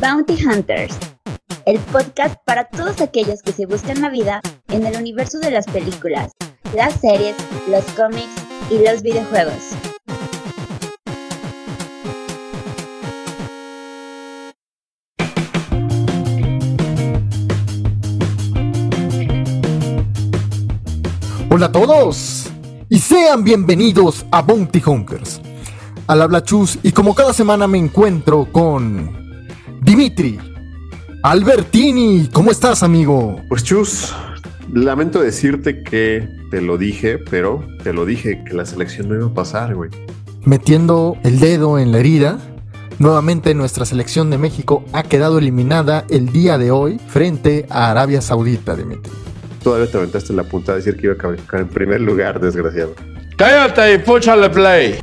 Bounty 0.00 0.36
Hunters, 0.44 0.94
el 1.64 1.78
podcast 1.78 2.36
para 2.44 2.64
todos 2.64 3.00
aquellos 3.00 3.40
que 3.40 3.52
se 3.52 3.64
buscan 3.64 4.02
la 4.02 4.10
vida 4.10 4.42
en 4.68 4.84
el 4.84 4.94
universo 4.94 5.38
de 5.38 5.50
las 5.50 5.64
películas, 5.66 6.32
las 6.74 7.00
series, 7.00 7.34
los 7.66 7.82
cómics 7.92 8.28
y 8.70 8.84
los 8.84 9.02
videojuegos. 9.02 9.54
Hola 21.48 21.66
a 21.66 21.72
todos 21.72 22.50
y 22.90 22.98
sean 22.98 23.44
bienvenidos 23.44 24.26
a 24.30 24.42
Bounty 24.42 24.82
Hunters. 24.84 25.40
Al 26.06 26.20
habla 26.20 26.44
Chus 26.44 26.78
y 26.82 26.92
como 26.92 27.14
cada 27.14 27.32
semana 27.32 27.66
me 27.66 27.78
encuentro 27.78 28.46
con 28.52 29.25
Dimitri 29.82 30.38
Albertini. 31.22 32.28
¿Cómo 32.32 32.50
estás, 32.50 32.82
amigo? 32.82 33.40
Pues 33.48 33.64
Chus, 33.64 34.14
lamento 34.72 35.20
decirte 35.20 35.82
que 35.82 36.28
te 36.50 36.60
lo 36.60 36.78
dije, 36.78 37.18
pero 37.18 37.66
te 37.82 37.92
lo 37.92 38.06
dije 38.06 38.44
que 38.44 38.54
la 38.54 38.64
selección 38.64 39.08
no 39.08 39.16
iba 39.16 39.26
a 39.26 39.34
pasar, 39.34 39.74
güey. 39.74 39.90
Metiendo 40.44 41.16
el 41.24 41.40
dedo 41.40 41.80
en 41.80 41.90
la 41.90 41.98
herida, 41.98 42.38
nuevamente 43.00 43.54
nuestra 43.54 43.84
selección 43.84 44.30
de 44.30 44.38
México 44.38 44.84
ha 44.92 45.02
quedado 45.02 45.38
eliminada 45.38 46.04
el 46.10 46.30
día 46.30 46.58
de 46.58 46.70
hoy 46.70 47.00
frente 47.08 47.66
a 47.70 47.90
Arabia 47.90 48.20
Saudita, 48.20 48.76
Dimitri. 48.76 49.10
Todavía 49.64 49.90
te 49.90 49.98
aventaste 49.98 50.32
la 50.32 50.44
punta 50.44 50.72
a 50.72 50.76
decir 50.76 50.96
que 50.96 51.06
iba 51.06 51.14
a 51.14 51.18
quedar 51.18 51.62
en 51.62 51.68
primer 51.68 52.00
lugar, 52.00 52.38
desgraciado. 52.38 52.94
Cállate 53.36 53.94
y 53.94 53.98
púchale 53.98 54.48
play. 54.48 55.00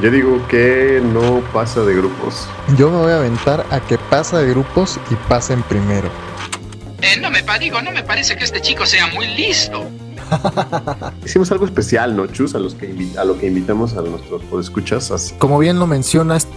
Yo 0.00 0.10
digo 0.10 0.46
que 0.48 1.00
no 1.12 1.40
pasa 1.52 1.82
de 1.82 1.94
grupos. 1.94 2.48
Yo 2.76 2.90
me 2.90 2.98
voy 2.98 3.12
a 3.12 3.16
aventar 3.18 3.64
a 3.70 3.80
que 3.80 3.96
pasa 3.96 4.38
de 4.38 4.50
grupos 4.50 4.98
y 5.10 5.14
pasa 5.28 5.52
en 5.52 5.62
primero. 5.62 6.08
Eh, 7.00 7.20
no 7.20 7.30
me 7.30 7.42
digo, 7.58 7.80
no 7.80 7.92
me 7.92 8.02
parece 8.02 8.36
que 8.36 8.44
este 8.44 8.60
chico 8.60 8.86
sea 8.86 9.06
muy 9.08 9.26
listo. 9.28 9.84
Hicimos 11.24 11.52
algo 11.52 11.64
especial, 11.64 12.16
¿no, 12.16 12.26
Chus? 12.26 12.54
A, 12.54 12.58
los 12.58 12.74
que 12.74 12.92
a 13.18 13.24
lo 13.24 13.38
que 13.38 13.46
invitamos 13.46 13.94
a 13.96 14.02
nuestros 14.02 14.42
podescuchas. 14.44 15.10
Así. 15.10 15.34
Como 15.38 15.58
bien 15.58 15.78
lo 15.78 15.86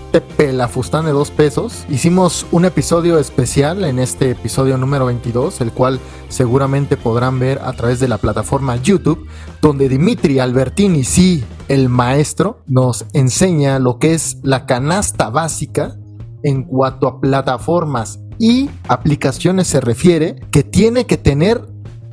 menciona 0.07 0.17
este 0.17 0.21
pelafustán 0.21 1.05
de 1.05 1.11
dos 1.11 1.31
pesos, 1.31 1.85
hicimos 1.89 2.45
un 2.51 2.65
episodio 2.65 3.19
especial 3.19 3.83
en 3.83 3.99
este 3.99 4.31
episodio 4.31 4.77
número 4.77 5.05
22, 5.05 5.61
el 5.61 5.71
cual 5.71 5.99
seguramente 6.29 6.97
podrán 6.97 7.39
ver 7.39 7.59
a 7.63 7.73
través 7.73 7.99
de 7.99 8.07
la 8.07 8.17
plataforma 8.17 8.75
YouTube, 8.77 9.27
donde 9.61 9.89
Dimitri 9.89 10.39
Albertini, 10.39 11.03
sí, 11.03 11.43
el 11.67 11.89
maestro, 11.89 12.63
nos 12.67 13.05
enseña 13.13 13.79
lo 13.79 13.99
que 13.99 14.13
es 14.13 14.37
la 14.43 14.65
canasta 14.65 15.29
básica 15.29 15.95
en 16.43 16.63
cuanto 16.63 17.07
a 17.07 17.19
plataformas 17.19 18.19
y 18.39 18.69
aplicaciones 18.87 19.67
se 19.67 19.81
refiere, 19.81 20.35
que 20.51 20.63
tiene 20.63 21.05
que 21.05 21.17
tener 21.17 21.65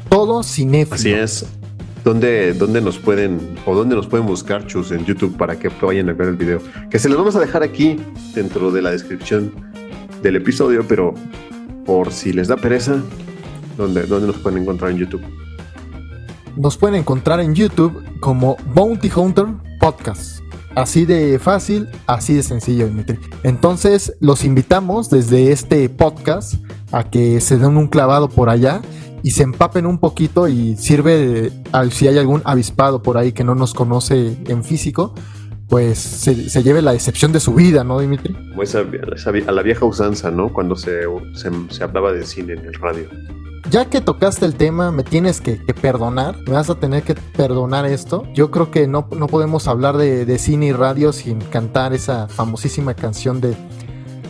todo 0.09 0.43
cinéfilo. 0.43 0.97
Así 0.97 1.13
es. 1.13 1.47
¿Dónde, 2.05 2.53
¿Dónde 2.53 2.83
nos 2.83 2.99
pueden 2.99 3.57
o 3.65 3.75
dónde 3.75 3.97
nos 3.97 4.07
pueden 4.07 4.27
buscar, 4.27 4.67
Chus, 4.67 4.93
en 4.93 5.07
YouTube 5.07 5.39
para 5.39 5.59
que 5.59 5.71
vayan 5.81 6.11
a 6.11 6.13
ver 6.13 6.29
el 6.29 6.37
video? 6.37 6.61
Que 6.91 6.99
se 6.99 7.09
los 7.09 7.17
vamos 7.17 7.35
a 7.35 7.41
dejar 7.41 7.63
aquí 7.63 7.97
dentro 8.35 8.71
de 8.71 8.83
la 8.83 8.91
descripción 8.91 9.51
del 10.23 10.37
episodio, 10.37 10.85
pero 10.87 11.15
por 11.87 12.13
si 12.13 12.35
les 12.35 12.49
da 12.49 12.57
pereza, 12.59 13.03
¿dónde, 13.79 14.03
dónde 14.03 14.27
nos 14.27 14.37
pueden 14.37 14.61
encontrar 14.61 14.91
en 14.91 14.99
YouTube? 14.99 15.23
Nos 16.57 16.77
pueden 16.77 16.97
encontrar 16.97 17.41
en 17.41 17.55
YouTube 17.55 18.05
como 18.21 18.59
Bounty 18.75 19.11
Hunter 19.17 19.47
Podcast. 19.81 20.41
Así 20.75 21.07
de 21.07 21.39
fácil, 21.39 21.89
así 22.07 22.35
de 22.35 22.43
sencillo, 22.43 22.87
Dimitri. 22.87 23.19
Entonces, 23.45 24.15
los 24.21 24.45
invitamos 24.45 25.09
desde 25.09 25.53
este 25.53 25.89
podcast 25.89 26.57
a 26.95 27.05
que 27.11 27.41
se 27.41 27.59
den 27.59 27.77
un 27.77 27.89
clavado 27.89 28.29
por 28.29 28.49
allá 28.51 28.81
y 29.23 29.31
se 29.33 29.43
empapen 29.43 29.87
un 29.87 29.99
poquito 29.99 30.49
y 30.49 30.77
sirve 30.77 31.51
al- 31.73 31.93
si 31.93 32.07
hay 32.09 32.19
algún 32.19 32.43
avispado 32.45 33.03
por 33.03 33.17
ahí 33.19 33.33
que 33.33 33.43
no 33.45 33.55
nos 33.55 33.73
conoce 33.75 34.37
en 34.47 34.63
físico, 34.65 35.15
pues 35.69 35.99
se, 35.99 36.51
se 36.51 36.63
lleve 36.63 36.83
la 36.83 36.93
decepción 36.93 37.33
de 37.33 37.41
su 37.41 37.55
vida, 37.55 37.85
¿no, 37.85 37.99
Dimitri? 38.01 38.35
Como 38.51 38.63
esa, 38.63 38.83
esa- 39.17 39.31
a 39.31 39.53
la 39.53 39.63
vieja 39.63 39.87
usanza, 39.87 40.31
¿no? 40.31 40.53
Cuando 40.53 40.77
se, 40.77 41.01
se, 41.35 41.51
se 41.71 41.83
hablaba 41.85 42.13
de 42.13 42.25
cine 42.27 42.53
en 42.53 42.67
el 42.67 42.75
radio. 42.75 43.09
Ya 43.71 43.87
que 43.87 44.03
tocaste 44.03 44.45
el 44.45 44.57
tema, 44.57 44.91
me 44.93 45.03
tienes 45.05 45.41
que, 45.41 45.57
que 45.57 45.73
perdonar. 45.73 46.37
Me 46.47 46.53
vas 46.53 46.69
a 46.69 46.75
tener 46.75 47.03
que 47.03 47.15
perdonar 47.15 47.87
esto. 47.87 48.25
Yo 48.35 48.51
creo 48.51 48.71
que 48.71 48.87
no, 48.87 49.09
no 49.17 49.27
podemos 49.27 49.67
hablar 49.67 49.97
de, 49.97 50.27
de 50.27 50.39
cine 50.39 50.67
y 50.67 50.73
radio 50.73 51.15
sin 51.15 51.39
cantar 51.41 51.95
esa 51.95 52.29
famosísima 52.29 52.93
canción 52.93 53.41
de 53.41 53.57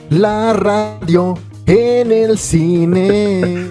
La 0.09 0.53
radio 0.53 1.35
en 1.67 2.13
el 2.13 2.39
cine. 2.39 3.71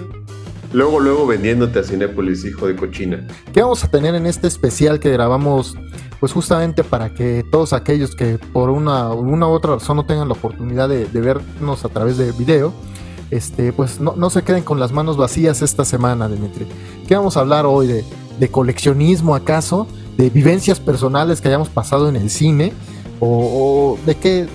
Luego, 0.72 0.98
luego 0.98 1.26
vendiéndote 1.26 1.78
a 1.78 1.84
Cinépolis, 1.84 2.44
hijo 2.44 2.66
de 2.66 2.74
cochina. 2.74 3.26
¿Qué 3.52 3.62
vamos 3.62 3.84
a 3.84 3.90
tener 3.90 4.14
en 4.16 4.26
este 4.26 4.48
especial 4.48 4.98
que 4.98 5.10
grabamos? 5.10 5.76
Pues 6.18 6.32
justamente 6.32 6.82
para 6.82 7.14
que 7.14 7.44
todos 7.52 7.72
aquellos 7.72 8.16
que 8.16 8.38
por 8.52 8.70
una, 8.70 9.10
una 9.10 9.46
u 9.46 9.50
otra 9.50 9.74
razón 9.74 9.98
no 9.98 10.06
tengan 10.06 10.26
la 10.26 10.34
oportunidad 10.34 10.88
de, 10.88 11.06
de 11.06 11.20
vernos 11.20 11.84
a 11.84 11.88
través 11.88 12.16
de 12.18 12.32
video, 12.32 12.72
este, 13.30 13.72
pues 13.72 14.00
no, 14.00 14.14
no 14.16 14.30
se 14.30 14.42
queden 14.42 14.64
con 14.64 14.80
las 14.80 14.90
manos 14.90 15.16
vacías 15.16 15.62
esta 15.62 15.84
semana, 15.84 16.28
Dimitri. 16.28 16.66
¿Qué 17.06 17.14
vamos 17.14 17.36
a 17.36 17.40
hablar 17.40 17.66
hoy? 17.66 17.86
¿De, 17.86 18.04
de 18.40 18.48
coleccionismo 18.48 19.34
acaso? 19.34 19.86
¿De 20.16 20.30
vivencias 20.30 20.80
personales 20.80 21.40
que 21.40 21.48
hayamos 21.48 21.68
pasado 21.68 22.08
en 22.08 22.16
el 22.16 22.30
cine? 22.30 22.72
¿O, 23.20 23.96
o 23.98 24.06
de 24.06 24.16
qué? 24.16 24.48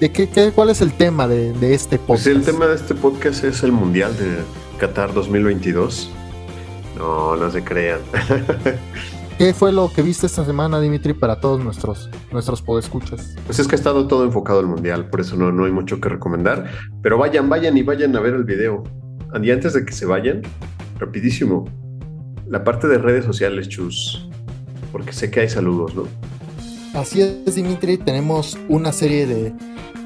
¿De 0.00 0.10
qué, 0.10 0.28
qué- 0.28 0.50
¿Cuál 0.54 0.70
es 0.70 0.80
el 0.80 0.92
tema 0.92 1.28
de, 1.28 1.52
de 1.54 1.74
este 1.74 1.98
podcast? 1.98 2.24
Pues 2.24 2.26
el 2.26 2.42
tema 2.42 2.66
de 2.66 2.74
este 2.76 2.94
podcast 2.94 3.44
es 3.44 3.62
el 3.62 3.72
Mundial 3.72 4.16
de 4.16 4.38
Qatar 4.78 5.12
2022. 5.12 6.10
No, 6.96 7.36
no 7.36 7.50
se 7.50 7.62
crean. 7.62 8.00
¿Qué 9.38 9.54
fue 9.54 9.72
lo 9.72 9.90
que 9.92 10.02
viste 10.02 10.26
esta 10.26 10.44
semana, 10.44 10.80
Dimitri, 10.80 11.14
para 11.14 11.40
todos 11.40 11.62
nuestros, 11.62 12.10
nuestros 12.30 12.60
podescuchas? 12.62 13.34
Pues 13.46 13.58
es 13.58 13.66
que 13.66 13.74
ha 13.74 13.78
estado 13.78 14.06
todo 14.06 14.24
enfocado 14.24 14.60
al 14.60 14.66
Mundial, 14.66 15.08
por 15.08 15.20
eso 15.20 15.36
no, 15.36 15.50
no 15.52 15.64
hay 15.64 15.72
mucho 15.72 16.00
que 16.00 16.08
recomendar. 16.10 16.70
Pero 17.02 17.16
vayan, 17.18 17.48
vayan 17.48 17.76
y 17.76 17.82
vayan 17.82 18.14
a 18.16 18.20
ver 18.20 18.34
el 18.34 18.44
video. 18.44 18.82
Y 19.42 19.50
antes 19.50 19.72
de 19.74 19.84
que 19.84 19.92
se 19.92 20.04
vayan, 20.06 20.42
rapidísimo, 20.98 21.64
la 22.46 22.64
parte 22.64 22.86
de 22.88 22.98
redes 22.98 23.24
sociales, 23.24 23.68
chus. 23.68 24.28
Porque 24.92 25.12
sé 25.12 25.30
que 25.30 25.40
hay 25.40 25.48
saludos, 25.48 25.94
¿no? 25.94 26.04
Así 26.94 27.20
es, 27.20 27.54
Dimitri, 27.54 27.98
tenemos 27.98 28.58
una 28.68 28.92
serie 28.92 29.26
de, 29.26 29.52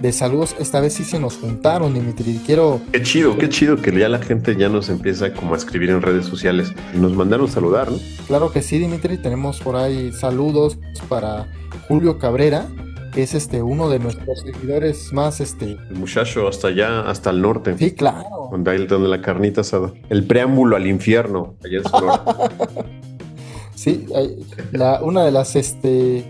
de 0.00 0.12
saludos. 0.12 0.54
Esta 0.58 0.80
vez 0.80 0.92
sí 0.92 1.04
se 1.04 1.18
nos 1.18 1.36
juntaron, 1.38 1.94
Dimitri. 1.94 2.40
Quiero, 2.44 2.80
Qué 2.92 3.02
chido, 3.02 3.38
qué 3.38 3.48
chido 3.48 3.76
que 3.76 3.90
ya 3.98 4.08
la 4.08 4.18
gente 4.18 4.54
ya 4.56 4.68
nos 4.68 4.90
empieza 4.90 5.32
como 5.32 5.54
a 5.54 5.56
escribir 5.56 5.90
en 5.90 6.02
redes 6.02 6.26
sociales. 6.26 6.72
Nos 6.94 7.14
mandaron 7.14 7.48
saludar, 7.48 7.90
¿no? 7.90 7.98
claro 8.26 8.52
que 8.52 8.60
sí, 8.62 8.78
Dimitri, 8.78 9.16
tenemos 9.18 9.60
por 9.60 9.76
ahí 9.76 10.12
saludos 10.12 10.78
para 11.08 11.46
Julio 11.88 12.18
Cabrera, 12.18 12.68
que 13.12 13.22
es 13.22 13.34
este 13.34 13.62
uno 13.62 13.88
de 13.88 13.98
nuestros 13.98 14.40
seguidores 14.40 15.12
más, 15.12 15.40
este, 15.40 15.78
El 15.88 15.96
muchacho 15.96 16.48
hasta 16.48 16.68
allá, 16.68 17.00
hasta 17.08 17.30
el 17.30 17.40
norte. 17.40 17.76
sí, 17.78 17.92
claro. 17.92 18.48
Donde 18.50 18.70
hay 18.72 18.86
donde 18.86 19.08
la 19.08 19.22
carnita 19.22 19.62
asada. 19.62 19.92
El 20.10 20.26
preámbulo 20.26 20.76
al 20.76 20.86
infierno, 20.86 21.54
allá 21.64 21.78
en 21.78 21.84
Sonora. 21.84 22.24
Sí, 23.74 24.06
la, 24.72 25.02
una 25.02 25.24
de 25.24 25.32
las, 25.32 25.56
este, 25.56 26.24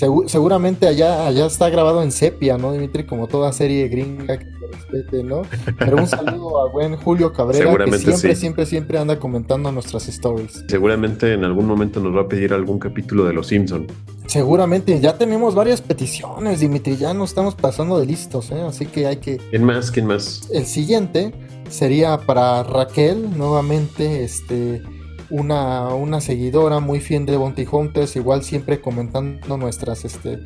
segu- 0.00 0.28
seguramente 0.28 0.86
allá, 0.86 1.26
allá 1.26 1.46
está 1.46 1.68
grabado 1.68 2.02
en 2.02 2.12
sepia, 2.12 2.56
¿no, 2.56 2.72
Dimitri? 2.72 3.04
Como 3.04 3.26
toda 3.26 3.52
serie 3.52 3.88
gringa 3.88 4.38
que 4.38 4.44
se 4.46 4.66
respete, 4.72 5.22
¿no? 5.22 5.42
Pero 5.78 5.98
un 5.98 6.06
saludo 6.06 6.62
a 6.66 6.70
buen 6.70 6.96
Julio 6.96 7.32
Cabrera, 7.32 7.76
que 7.84 7.98
siempre, 7.98 8.34
sí. 8.34 8.40
siempre, 8.40 8.66
siempre 8.66 8.98
anda 8.98 9.18
comentando 9.18 9.70
nuestras 9.70 10.08
stories. 10.08 10.64
Seguramente 10.68 11.32
en 11.34 11.44
algún 11.44 11.66
momento 11.66 12.00
nos 12.00 12.16
va 12.16 12.22
a 12.22 12.28
pedir 12.28 12.52
algún 12.52 12.78
capítulo 12.78 13.24
de 13.24 13.32
Los 13.32 13.48
Simpson. 13.48 13.86
Seguramente, 14.26 15.00
ya 15.00 15.18
tenemos 15.18 15.56
varias 15.56 15.80
peticiones, 15.82 16.60
Dimitri, 16.60 16.96
ya 16.96 17.12
nos 17.12 17.30
estamos 17.30 17.56
pasando 17.56 17.98
de 17.98 18.06
listos, 18.06 18.52
¿eh? 18.52 18.62
Así 18.62 18.86
que 18.86 19.06
hay 19.08 19.16
que... 19.16 19.38
¿Quién 19.50 19.64
más? 19.64 19.90
¿Quién 19.90 20.06
más? 20.06 20.48
El 20.52 20.66
siguiente 20.66 21.34
sería 21.68 22.16
para 22.16 22.62
Raquel, 22.62 23.36
nuevamente, 23.36 24.22
este, 24.22 24.82
una, 25.30 25.88
una 25.94 26.20
seguidora 26.20 26.80
muy 26.80 27.00
fiel 27.00 27.26
de 27.26 27.36
Bounty 27.36 27.66
Hunters, 27.70 28.16
igual 28.16 28.42
siempre 28.42 28.80
comentando 28.80 29.56
nuestras 29.56 30.04
este, 30.04 30.40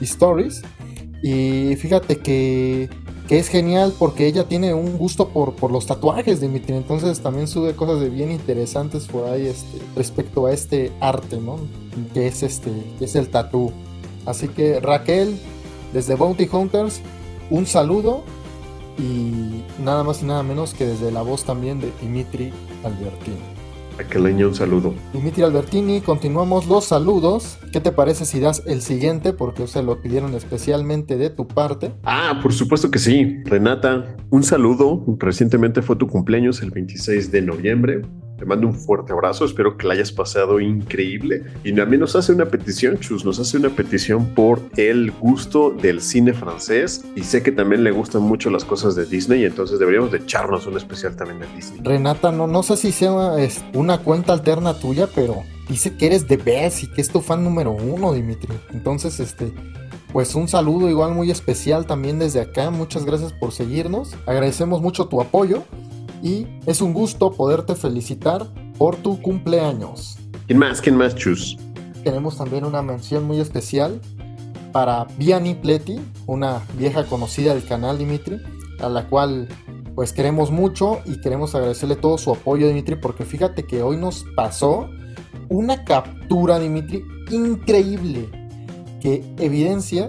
stories. 0.00 0.62
Y 1.22 1.74
fíjate 1.76 2.18
que, 2.18 2.88
que 3.26 3.38
es 3.38 3.48
genial 3.48 3.92
porque 3.98 4.26
ella 4.26 4.44
tiene 4.44 4.72
un 4.72 4.96
gusto 4.96 5.28
por, 5.28 5.54
por 5.54 5.72
los 5.72 5.86
tatuajes, 5.86 6.40
Dimitri. 6.40 6.74
Entonces 6.74 7.20
también 7.20 7.48
sube 7.48 7.74
cosas 7.74 8.00
de 8.00 8.08
bien 8.08 8.30
interesantes 8.30 9.06
por 9.06 9.28
ahí 9.28 9.46
este, 9.46 9.78
respecto 9.96 10.46
a 10.46 10.52
este 10.52 10.92
arte, 11.00 11.38
¿no? 11.38 11.58
Que 12.14 12.28
es, 12.28 12.42
este, 12.42 12.70
es 13.00 13.16
el 13.16 13.28
tatú. 13.28 13.72
Así 14.26 14.48
que 14.48 14.78
Raquel, 14.80 15.38
desde 15.92 16.14
Bounty 16.14 16.48
Hunters, 16.50 17.00
un 17.50 17.66
saludo 17.66 18.22
y 18.98 19.64
nada 19.82 20.04
más 20.04 20.22
y 20.22 20.26
nada 20.26 20.42
menos 20.42 20.74
que 20.74 20.86
desde 20.86 21.10
la 21.10 21.22
voz 21.22 21.44
también 21.44 21.80
de 21.80 21.90
Dimitri 22.00 22.52
Albertini. 22.84 23.57
Aqueleña, 23.98 24.46
un 24.46 24.54
saludo. 24.54 24.94
Dimitri 25.12 25.42
Albertini, 25.42 26.00
continuamos 26.00 26.66
los 26.66 26.84
saludos. 26.84 27.58
¿Qué 27.72 27.80
te 27.80 27.90
parece 27.90 28.26
si 28.26 28.38
das 28.38 28.62
el 28.66 28.80
siguiente? 28.80 29.32
Porque 29.32 29.66
se 29.66 29.82
lo 29.82 30.00
pidieron 30.00 30.34
especialmente 30.34 31.16
de 31.16 31.30
tu 31.30 31.48
parte. 31.48 31.92
Ah, 32.04 32.38
por 32.42 32.52
supuesto 32.52 32.90
que 32.90 32.98
sí. 32.98 33.42
Renata, 33.44 34.16
un 34.30 34.42
saludo. 34.44 35.04
Recientemente 35.18 35.82
fue 35.82 35.96
tu 35.96 36.06
cumpleaños, 36.06 36.62
el 36.62 36.70
26 36.70 37.32
de 37.32 37.42
noviembre. 37.42 38.02
Te 38.38 38.44
mando 38.44 38.68
un 38.68 38.74
fuerte 38.74 39.12
abrazo, 39.12 39.44
espero 39.44 39.76
que 39.76 39.84
la 39.88 39.94
hayas 39.94 40.12
pasado 40.12 40.60
increíble. 40.60 41.42
Y 41.64 41.72
también 41.72 41.98
nos 41.98 42.14
hace 42.14 42.32
una 42.32 42.44
petición, 42.44 42.98
Chus, 43.00 43.24
nos 43.24 43.40
hace 43.40 43.56
una 43.56 43.70
petición 43.70 44.26
por 44.28 44.60
el 44.76 45.10
gusto 45.10 45.70
del 45.70 46.00
cine 46.00 46.32
francés. 46.32 47.04
Y 47.16 47.24
sé 47.24 47.42
que 47.42 47.50
también 47.50 47.82
le 47.82 47.90
gustan 47.90 48.22
mucho 48.22 48.48
las 48.48 48.64
cosas 48.64 48.94
de 48.94 49.06
Disney, 49.06 49.44
entonces 49.44 49.80
deberíamos 49.80 50.12
de 50.12 50.18
echarnos 50.18 50.68
un 50.68 50.76
especial 50.76 51.16
también 51.16 51.40
de 51.40 51.46
Disney. 51.48 51.80
Renata, 51.82 52.30
no, 52.30 52.46
no 52.46 52.62
sé 52.62 52.76
si 52.76 52.92
sea 52.92 53.36
es, 53.38 53.64
una 53.74 53.98
cuenta 53.98 54.34
alterna 54.34 54.78
tuya, 54.78 55.08
pero 55.12 55.42
dice 55.68 55.96
que 55.96 56.06
eres 56.06 56.28
de 56.28 56.36
Bess 56.36 56.84
y 56.84 56.92
que 56.92 57.00
es 57.00 57.08
tu 57.08 57.20
fan 57.20 57.42
número 57.42 57.72
uno, 57.72 58.12
Dimitri. 58.12 58.54
Entonces, 58.72 59.18
este, 59.18 59.52
pues 60.12 60.36
un 60.36 60.46
saludo 60.46 60.88
igual 60.88 61.12
muy 61.12 61.32
especial 61.32 61.86
también 61.86 62.20
desde 62.20 62.40
acá. 62.40 62.70
Muchas 62.70 63.04
gracias 63.04 63.32
por 63.32 63.50
seguirnos. 63.50 64.14
Agradecemos 64.26 64.80
mucho 64.80 65.06
tu 65.06 65.20
apoyo 65.20 65.64
y 66.22 66.46
es 66.66 66.80
un 66.80 66.92
gusto 66.92 67.32
poderte 67.32 67.74
felicitar 67.74 68.46
por 68.76 68.96
tu 68.96 69.20
cumpleaños. 69.20 70.18
¿Quién 70.46 70.58
más? 70.58 70.80
¿Quién 70.80 70.96
más, 70.96 71.14
Chus? 71.14 71.58
Tenemos 72.04 72.38
también 72.38 72.64
una 72.64 72.82
mención 72.82 73.24
muy 73.24 73.40
especial 73.40 74.00
para 74.72 75.06
Vianney 75.18 75.54
Pleti, 75.54 76.00
una 76.26 76.62
vieja 76.78 77.04
conocida 77.04 77.54
del 77.54 77.64
canal 77.64 77.98
Dimitri, 77.98 78.40
a 78.80 78.88
la 78.88 79.08
cual 79.08 79.48
pues 79.94 80.12
queremos 80.12 80.52
mucho 80.52 81.00
y 81.06 81.20
queremos 81.20 81.54
agradecerle 81.54 81.96
todo 81.96 82.18
su 82.18 82.30
apoyo 82.30 82.68
Dimitri 82.68 82.96
porque 82.96 83.24
fíjate 83.24 83.64
que 83.64 83.82
hoy 83.82 83.96
nos 83.96 84.24
pasó 84.36 84.88
una 85.48 85.84
captura 85.84 86.60
Dimitri 86.60 87.04
increíble 87.30 88.28
que 89.00 89.24
evidencia 89.38 90.06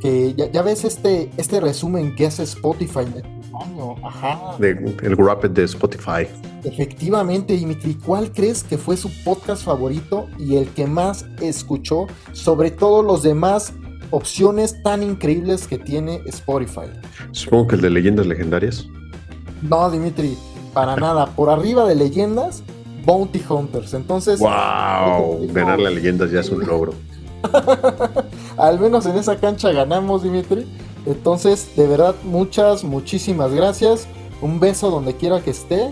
que 0.00 0.34
ya, 0.34 0.62
ves 0.62 0.84
este, 0.84 1.30
este 1.36 1.60
resumen 1.60 2.14
que 2.14 2.26
hace 2.26 2.44
Spotify 2.44 3.04
Ajá. 4.02 4.56
De, 4.58 4.70
el 5.02 5.16
Rapid 5.16 5.50
de 5.50 5.64
Spotify. 5.64 6.26
Efectivamente, 6.64 7.54
Dimitri, 7.54 7.94
¿cuál 7.94 8.32
crees 8.32 8.62
que 8.64 8.78
fue 8.78 8.96
su 8.96 9.10
podcast 9.24 9.64
favorito 9.64 10.26
y 10.38 10.56
el 10.56 10.68
que 10.68 10.86
más 10.86 11.26
escuchó 11.40 12.06
sobre 12.32 12.70
todos 12.70 13.04
los 13.04 13.22
demás 13.22 13.72
opciones 14.10 14.82
tan 14.82 15.02
increíbles 15.02 15.66
que 15.66 15.78
tiene 15.78 16.20
Spotify? 16.26 16.90
Supongo 17.32 17.68
que 17.68 17.76
el 17.76 17.82
de 17.82 17.90
leyendas 17.90 18.26
legendarias. 18.26 18.86
No, 19.62 19.90
Dimitri, 19.90 20.36
para 20.72 20.96
nada. 20.96 21.26
Por 21.26 21.50
arriba 21.50 21.86
de 21.86 21.94
leyendas, 21.94 22.62
Bounty 23.04 23.42
Hunters. 23.48 23.94
Entonces. 23.94 24.40
¡Wow! 24.40 25.46
Ganar 25.52 25.78
las 25.78 25.92
leyendas 25.92 26.30
ya 26.30 26.40
es 26.40 26.50
un 26.50 26.66
logro. 26.66 26.92
Al 28.56 28.80
menos 28.80 29.06
en 29.06 29.16
esa 29.16 29.36
cancha 29.36 29.70
ganamos, 29.72 30.22
Dimitri. 30.22 30.66
Entonces, 31.06 31.74
de 31.76 31.86
verdad, 31.86 32.14
muchas, 32.24 32.84
muchísimas 32.84 33.52
gracias. 33.52 34.06
Un 34.42 34.60
beso 34.60 34.90
donde 34.90 35.14
quiera 35.14 35.40
que 35.40 35.50
esté 35.50 35.90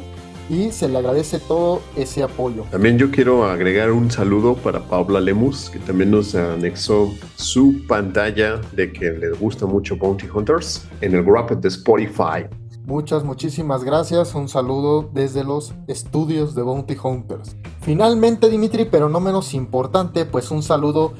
y 0.51 0.71
se 0.71 0.89
le 0.89 0.99
agradece 0.99 1.39
todo 1.39 1.81
ese 1.97 2.23
apoyo. 2.23 2.65
También 2.71 2.99
yo 2.99 3.11
quiero 3.11 3.45
agregar 3.45 3.93
un 3.93 4.11
saludo 4.11 4.55
para 4.55 4.81
Paula 4.81 5.21
Lemus, 5.21 5.71
que 5.71 5.79
también 5.79 6.11
nos 6.11 6.35
anexó 6.35 7.15
su 7.37 7.87
pantalla 7.87 8.61
de 8.73 8.93
que 8.93 9.13
le 9.13 9.31
gusta 9.31 9.67
mucho 9.67 9.97
Bounty 9.97 10.27
Hunters 10.33 10.87
en 11.01 11.15
el 11.15 11.25
Rapid 11.25 11.57
de 11.57 11.69
Spotify. 11.69 12.47
Muchas, 12.85 13.25
muchísimas 13.25 13.83
gracias. 13.83 14.35
Un 14.35 14.49
saludo 14.49 15.09
desde 15.15 15.43
los 15.43 15.73
estudios 15.89 16.55
de 16.55 16.61
Bounty 16.61 16.97
Hunters. 17.03 17.57
Finalmente, 17.81 18.51
Dimitri, 18.51 18.85
pero 18.85 19.09
no 19.09 19.21
menos 19.21 19.55
importante, 19.55 20.27
pues 20.27 20.51
un 20.51 20.63
saludo 20.63 21.15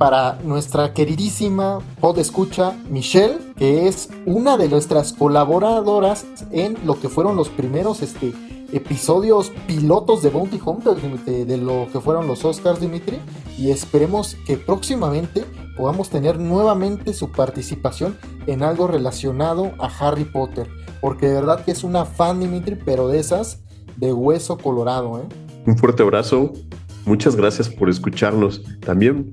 para 0.00 0.38
nuestra 0.44 0.94
queridísima 0.94 1.80
pod 2.00 2.18
escucha 2.18 2.74
Michelle, 2.88 3.36
que 3.58 3.86
es 3.86 4.08
una 4.24 4.56
de 4.56 4.66
nuestras 4.66 5.12
colaboradoras 5.12 6.24
en 6.52 6.78
lo 6.86 6.98
que 6.98 7.10
fueron 7.10 7.36
los 7.36 7.50
primeros 7.50 8.00
este, 8.00 8.32
episodios 8.72 9.52
pilotos 9.66 10.22
de 10.22 10.30
Bounty 10.30 10.58
Hunter, 10.64 10.96
de, 10.96 11.56
lo 11.58 11.86
que 11.92 12.00
fueron 12.00 12.26
los 12.26 12.46
Oscars, 12.46 12.80
Dimitri. 12.80 13.18
Y 13.58 13.72
esperemos 13.72 14.38
que 14.46 14.56
próximamente 14.56 15.44
podamos 15.76 16.08
tener 16.08 16.38
nuevamente 16.38 17.12
su 17.12 17.30
participación 17.30 18.16
en 18.46 18.62
algo 18.62 18.86
relacionado 18.86 19.72
a 19.78 19.88
Harry 19.98 20.24
Potter. 20.24 20.66
Porque 21.02 21.26
de 21.26 21.34
verdad 21.34 21.62
que 21.62 21.72
es 21.72 21.84
una 21.84 22.06
fan, 22.06 22.40
Dimitri, 22.40 22.74
pero 22.74 23.08
de 23.08 23.18
esas 23.18 23.60
de 23.98 24.14
hueso 24.14 24.56
colorado. 24.56 25.18
¿eh? 25.18 25.28
Un 25.66 25.76
fuerte 25.76 26.02
abrazo. 26.02 26.54
Muchas 27.04 27.36
gracias 27.36 27.68
por 27.68 27.90
escucharnos. 27.90 28.62
También 28.80 29.32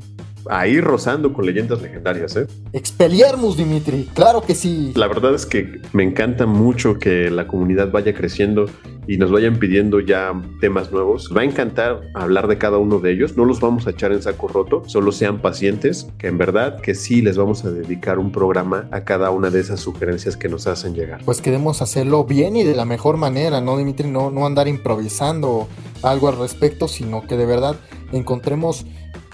ahí 0.49 0.79
rozando 0.79 1.33
con 1.33 1.45
leyendas 1.45 1.81
legendarias, 1.81 2.35
¿eh? 2.35 2.47
Expeliermus, 2.73 3.57
Dimitri, 3.57 4.09
claro 4.13 4.41
que 4.41 4.55
sí. 4.55 4.93
La 4.95 5.07
verdad 5.07 5.33
es 5.33 5.45
que 5.45 5.81
me 5.93 6.03
encanta 6.03 6.45
mucho 6.45 6.99
que 6.99 7.29
la 7.29 7.47
comunidad 7.47 7.91
vaya 7.91 8.13
creciendo 8.13 8.67
y 9.07 9.17
nos 9.17 9.31
vayan 9.31 9.57
pidiendo 9.57 9.99
ya 9.99 10.33
temas 10.59 10.91
nuevos. 10.91 11.31
Va 11.35 11.41
a 11.41 11.45
encantar 11.45 12.01
hablar 12.13 12.47
de 12.47 12.57
cada 12.57 12.77
uno 12.77 12.99
de 12.99 13.13
ellos. 13.13 13.37
No 13.37 13.45
los 13.45 13.61
vamos 13.61 13.87
a 13.87 13.91
echar 13.91 14.11
en 14.11 14.21
saco 14.21 14.47
roto, 14.47 14.83
solo 14.85 15.11
sean 15.11 15.41
pacientes, 15.41 16.07
que 16.17 16.27
en 16.27 16.37
verdad 16.37 16.81
que 16.81 16.93
sí 16.93 17.21
les 17.21 17.37
vamos 17.37 17.63
a 17.63 17.71
dedicar 17.71 18.19
un 18.19 18.31
programa 18.31 18.87
a 18.91 19.05
cada 19.05 19.31
una 19.31 19.49
de 19.49 19.61
esas 19.61 19.79
sugerencias 19.79 20.35
que 20.35 20.49
nos 20.49 20.67
hacen 20.67 20.93
llegar. 20.93 21.21
Pues 21.23 21.41
queremos 21.41 21.81
hacerlo 21.81 22.25
bien 22.25 22.57
y 22.57 22.63
de 22.63 22.75
la 22.75 22.85
mejor 22.85 23.17
manera, 23.17 23.61
¿no, 23.61 23.77
Dimitri? 23.77 24.09
No, 24.09 24.29
no 24.29 24.45
andar 24.45 24.67
improvisando 24.67 25.67
algo 26.03 26.27
al 26.27 26.37
respecto, 26.37 26.87
sino 26.87 27.25
que 27.25 27.37
de 27.37 27.45
verdad 27.45 27.77
encontremos 28.11 28.85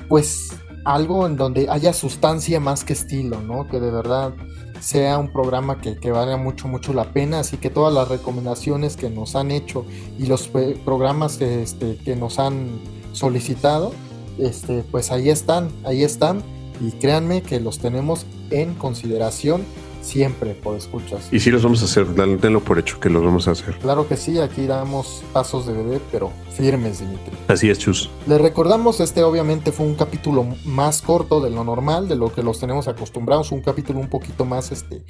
pues 0.07 0.49
algo 0.85 1.25
en 1.25 1.37
donde 1.37 1.67
haya 1.69 1.93
sustancia 1.93 2.59
más 2.59 2.83
que 2.83 2.93
estilo, 2.93 3.41
¿no? 3.41 3.67
Que 3.67 3.79
de 3.79 3.91
verdad 3.91 4.33
sea 4.79 5.17
un 5.17 5.31
programa 5.31 5.79
que, 5.79 6.11
valga 6.11 6.37
mucho, 6.37 6.67
mucho 6.67 6.93
la 6.93 7.05
pena. 7.13 7.39
Así 7.39 7.57
que 7.57 7.69
todas 7.69 7.93
las 7.93 8.09
recomendaciones 8.09 8.97
que 8.97 9.09
nos 9.09 9.35
han 9.35 9.51
hecho 9.51 9.85
y 10.19 10.25
los 10.25 10.49
programas 10.83 11.37
que, 11.37 11.63
este, 11.63 11.97
que 11.97 12.15
nos 12.15 12.39
han 12.39 12.79
solicitado, 13.13 13.93
este, 14.37 14.83
pues 14.91 15.11
ahí 15.11 15.29
están, 15.29 15.69
ahí 15.85 16.03
están. 16.03 16.43
Y 16.81 16.91
créanme 16.91 17.43
que 17.43 17.59
los 17.59 17.79
tenemos 17.79 18.25
en 18.49 18.73
consideración 18.73 19.63
siempre 20.03 20.53
por 20.53 20.75
escuchas. 20.77 21.29
Y 21.31 21.39
sí 21.39 21.49
los 21.49 21.63
vamos 21.63 21.81
a 21.81 21.85
hacer, 21.85 22.05
tenlo 22.39 22.59
por 22.59 22.77
hecho 22.77 22.99
que 22.99 23.09
los 23.09 23.23
vamos 23.23 23.47
a 23.47 23.51
hacer. 23.51 23.77
Claro 23.79 24.07
que 24.07 24.17
sí, 24.17 24.39
aquí 24.39 24.67
damos 24.67 25.23
pasos 25.31 25.65
de 25.65 25.73
bebé, 25.73 25.99
pero 26.11 26.31
firmes, 26.51 26.99
Dimitri. 26.99 27.35
Así 27.47 27.69
es, 27.69 27.79
Chus. 27.79 28.09
Les 28.27 28.39
recordamos, 28.39 28.99
este 28.99 29.23
obviamente 29.23 29.71
fue 29.71 29.85
un 29.85 29.95
capítulo 29.95 30.45
más 30.65 31.01
corto 31.01 31.41
de 31.41 31.49
lo 31.49 31.63
normal, 31.63 32.07
de 32.07 32.15
lo 32.15 32.33
que 32.33 32.43
los 32.43 32.59
tenemos 32.59 32.87
acostumbrados, 32.87 33.51
un 33.51 33.61
capítulo 33.61 33.99
un 33.99 34.09
poquito 34.09 34.45
más, 34.45 34.71
este, 34.71 35.05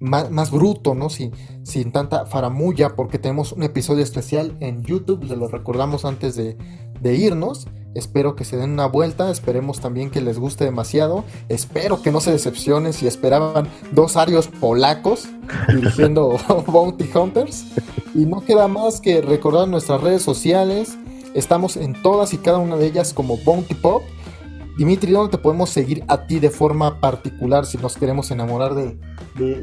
más, 0.00 0.50
bruto, 0.50 0.94
¿no? 0.94 1.10
Sin, 1.10 1.32
sin 1.64 1.92
tanta 1.92 2.26
faramulla, 2.26 2.94
porque 2.94 3.18
tenemos 3.18 3.52
un 3.52 3.62
episodio 3.62 4.02
especial 4.02 4.56
en 4.60 4.82
YouTube, 4.82 5.28
se 5.28 5.36
lo 5.36 5.48
recordamos 5.48 6.04
antes 6.04 6.36
de, 6.36 6.56
de 7.00 7.14
irnos. 7.16 7.66
Espero 7.94 8.36
que 8.36 8.44
se 8.44 8.56
den 8.56 8.70
una 8.70 8.86
vuelta, 8.86 9.30
esperemos 9.30 9.80
también 9.80 10.10
que 10.10 10.20
les 10.20 10.38
guste 10.38 10.64
demasiado. 10.64 11.24
Espero 11.48 12.00
que 12.02 12.12
no 12.12 12.20
se 12.20 12.30
decepcionen 12.30 12.92
si 12.92 13.06
esperaban 13.06 13.68
dos 13.92 14.16
arios 14.16 14.46
polacos 14.46 15.28
dirigiendo 15.68 16.38
Bounty 16.66 17.10
Hunters. 17.12 17.66
Y 18.14 18.26
no 18.26 18.40
queda 18.44 18.68
más 18.68 19.00
que 19.00 19.20
recordar 19.20 19.68
nuestras 19.68 20.00
redes 20.00 20.22
sociales. 20.22 20.96
Estamos 21.34 21.76
en 21.76 22.00
todas 22.02 22.32
y 22.34 22.38
cada 22.38 22.58
una 22.58 22.76
de 22.76 22.86
ellas 22.86 23.12
como 23.12 23.36
Bounty 23.38 23.74
Pop. 23.74 24.02
Dimitri, 24.76 25.10
¿dónde 25.10 25.32
te 25.32 25.38
podemos 25.38 25.70
seguir 25.70 26.04
a 26.06 26.26
ti 26.26 26.38
de 26.38 26.50
forma 26.50 27.00
particular 27.00 27.66
si 27.66 27.78
nos 27.78 27.96
queremos 27.96 28.30
enamorar 28.30 28.76
de, 28.76 28.96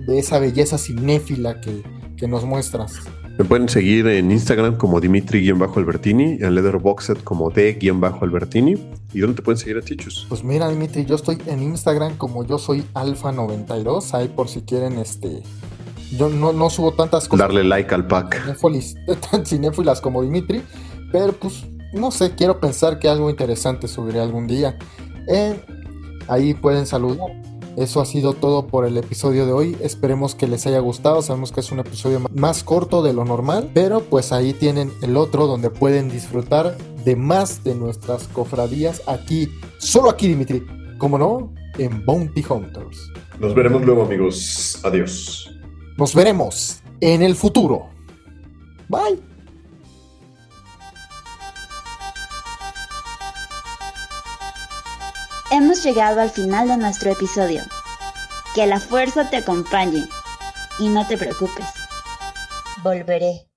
esa 0.10 0.39
belleza 0.39 0.77
cinéfila 0.77 1.62
que, 1.62 1.84
que 2.18 2.27
nos 2.27 2.44
muestras? 2.44 3.00
Me 3.38 3.44
pueden 3.44 3.68
seguir 3.68 4.08
en 4.08 4.32
Instagram 4.32 4.77
como 4.77 5.01
Dimitri-Albertini, 5.01 6.38
en 6.39 6.56
Leatherboxed 6.56 7.18
como 7.18 7.50
D-Albertini. 7.50 8.77
¿Y 9.13 9.20
dónde 9.20 9.36
te 9.36 9.42
pueden 9.42 9.58
seguir 9.58 9.77
a 9.77 9.82
Tichus? 9.82 10.25
Pues 10.30 10.42
mira, 10.42 10.70
Dimitri, 10.70 11.04
yo 11.04 11.15
estoy 11.15 11.38
en 11.46 11.62
Instagram 11.62 12.15
como 12.15 12.46
yo 12.46 12.58
soy 12.58 12.86
Alfa92. 12.94 14.13
Ahí 14.13 14.30
por 14.30 14.48
si 14.48 14.62
quieren, 14.62 14.98
este. 15.00 15.44
Yo 16.18 16.30
no, 16.30 16.70
subo 16.70 16.94
tantas 16.94 17.27
cosas. 17.27 17.48
Darle 17.48 17.65
like 17.65 17.94
al 17.94 18.08
pack. 18.08 18.58
Tan 19.30 19.46
cinéfilas 19.46 20.00
como 20.00 20.22
Dimitri. 20.22 20.62
Pero 21.12 21.34
pues, 21.34 21.65
no 21.92 22.12
sé, 22.12 22.36
quiero 22.36 22.62
pensar 22.62 23.00
que 23.00 23.10
algo 23.10 23.30
interesante 23.30 23.89
subiré 23.89 24.22
algún 24.22 24.48
día. 24.48 24.77
Eh, 25.27 25.60
ahí 26.30 26.54
pueden 26.54 26.86
saludar 26.86 27.32
eso 27.77 28.01
ha 28.01 28.05
sido 28.05 28.34
todo 28.34 28.67
por 28.67 28.86
el 28.86 28.98
episodio 28.98 29.46
de 29.46 29.51
hoy. 29.51 29.77
Esperemos 29.82 30.36
que 30.36 30.48
les 30.48 30.65
haya 30.65 30.79
gustado. 30.79 31.22
Sabemos 31.22 31.51
que 31.51 31.60
es 31.60 31.72
un 31.72 31.79
episodio 31.79 32.22
más 32.34 32.63
corto 32.63 33.03
de 33.03 33.13
lo 33.13 33.25
normal, 33.25 33.70
pero 33.74 34.01
pues 34.01 34.32
ahí 34.32 34.53
tienen 34.53 34.91
el 35.01 35.17
otro 35.17 35.48
donde 35.48 35.70
pueden 35.70 36.10
disfrutar 36.10 36.77
de 37.03 37.15
más 37.15 37.63
de 37.63 37.75
nuestras 37.75 38.27
cofradías 38.29 39.01
aquí, 39.08 39.50
solo 39.77 40.10
aquí 40.10 40.27
Dimitri, 40.27 40.65
como 40.98 41.17
no, 41.17 41.53
en 41.77 42.03
Bounty 42.05 42.44
Hunters. 42.50 43.12
Nos 43.39 43.53
veremos 43.53 43.84
luego 43.84 44.03
amigos. 44.03 44.79
Adiós. 44.84 45.51
Nos 45.98 46.15
veremos 46.15 46.79
en 47.01 47.22
el 47.22 47.36
futuro. 47.36 47.88
Bye. 48.89 49.35
Hemos 55.75 55.84
llegado 55.84 56.22
al 56.22 56.29
final 56.29 56.70
de 56.70 56.77
nuestro 56.77 57.12
episodio. 57.12 57.62
Que 58.53 58.65
la 58.65 58.79
fuerza 58.79 59.29
te 59.29 59.38
acompañe 59.38 60.08
y 60.79 60.88
no 60.88 61.05
te 61.05 61.17
preocupes. 61.17 61.65
Volveré. 62.82 63.50